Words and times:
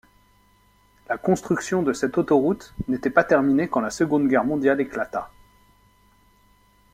La 1.09 1.19
construction 1.19 1.83
de 1.83 1.93
cette 1.93 2.17
autoroute 2.17 2.73
n'était 2.87 3.11
pas 3.11 3.23
terminée 3.23 3.69
quand 3.69 3.81
la 3.81 3.91
Seconde 3.91 4.27
Guerre 4.27 4.45
mondiale 4.45 4.81
éclata. 4.81 5.29